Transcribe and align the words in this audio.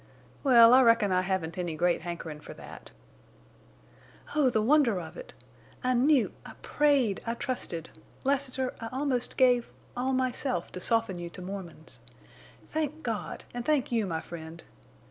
"Well, 0.43 0.73
I 0.73 0.81
reckon 0.81 1.11
I 1.11 1.21
haven't 1.21 1.59
any 1.59 1.75
great 1.75 2.01
hankerin' 2.01 2.39
for 2.39 2.55
that." 2.55 2.89
"Oh, 4.35 4.49
the 4.49 4.59
wonder 4.63 4.99
of 4.99 5.15
it!... 5.15 5.35
I 5.83 5.93
knew—I 5.93 6.53
prayed—I 6.63 7.35
trusted. 7.35 7.91
Lassiter, 8.23 8.73
I 8.79 8.89
almost 8.91 9.37
gave—all 9.37 10.13
myself 10.13 10.71
to 10.71 10.79
soften 10.79 11.19
you 11.19 11.29
to 11.29 11.43
Mormons. 11.43 11.99
Thank 12.67 13.03
God, 13.03 13.43
and 13.53 13.63
thank 13.63 13.91
you, 13.91 14.07
my 14.07 14.21
friend.... 14.21 14.63